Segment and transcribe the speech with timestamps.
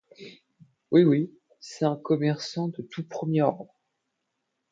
[0.89, 3.79] Oui, oui, c'est un commerçant de tout premier ordre.